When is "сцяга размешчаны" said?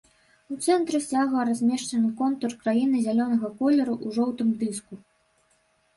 1.07-2.09